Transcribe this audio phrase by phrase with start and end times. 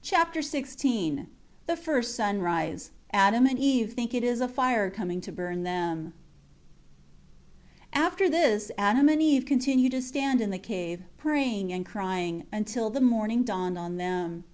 [0.00, 1.26] Chapter XVI
[1.66, 2.92] The first sunrise.
[3.12, 6.14] Adam and Eve think it is a fire coming to burn them.
[7.92, 12.44] 1 After this, Adam and Eve continued to stand in the cave, praying and crying,
[12.50, 14.44] until the morning dawned on them.